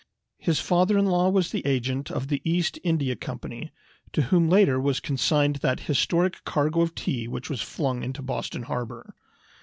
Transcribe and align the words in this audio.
His 0.39 0.59
father 0.59 0.97
in 0.97 1.05
law 1.05 1.29
was 1.29 1.51
the 1.51 1.63
agent 1.63 2.09
of 2.09 2.27
the 2.27 2.41
East 2.43 2.79
India 2.83 3.15
Company, 3.15 3.71
to 4.13 4.23
whom 4.23 4.49
later 4.49 4.79
was 4.79 4.99
consigned 4.99 5.57
that 5.57 5.81
historic 5.81 6.43
cargo 6.43 6.81
of 6.81 6.95
tea 6.95 7.27
which 7.27 7.51
was 7.51 7.61
flung 7.61 8.01
into 8.01 8.23
Boston 8.23 8.63
Harbor. 8.63 9.13